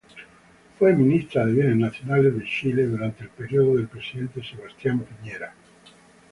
Fue 0.79 0.93
Ministra 0.93 1.45
de 1.45 1.53
Bienes 1.53 1.77
Nacionales 1.77 2.33
de 2.35 2.43
Chile 2.43 2.87
durante 2.87 3.21
el 3.25 3.29
periodo 3.29 3.75
del 3.75 3.87
presidente 3.87 4.41
Sebastián 4.43 4.99
Piñera. 5.01 5.53